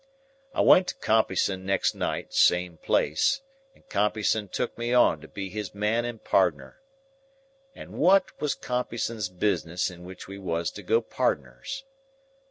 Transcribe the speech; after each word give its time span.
"I 0.55 0.61
went 0.61 0.87
to 0.87 0.95
Compeyson 0.95 1.63
next 1.63 1.93
night, 1.93 2.33
same 2.33 2.77
place, 2.77 3.41
and 3.75 3.87
Compeyson 3.87 4.47
took 4.47 4.75
me 4.75 4.95
on 4.95 5.21
to 5.21 5.27
be 5.27 5.47
his 5.49 5.75
man 5.75 6.05
and 6.05 6.23
pardner. 6.23 6.81
And 7.75 7.91
what 7.93 8.41
was 8.41 8.55
Compeyson's 8.55 9.29
business 9.29 9.91
in 9.91 10.03
which 10.03 10.27
we 10.27 10.39
was 10.39 10.71
to 10.71 10.81
go 10.81 11.01
pardners? 11.01 11.83